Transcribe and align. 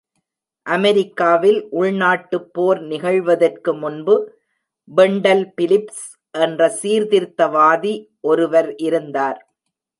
அமெரிக்காவில் 0.65 1.59
உள்நாட்டுப் 1.81 2.47
போர் 2.53 2.81
நிகழ்வதற்கு 2.83 3.73
முன்பு, 3.73 4.15
வெண்டல் 4.91 5.45
பிலிப்ஸ் 5.55 6.03
என்ற 6.35 6.69
சீர்திருத்தவாதி 6.81 7.95
ஒருவர் 8.21 8.71
இருந்தார். 8.79 9.39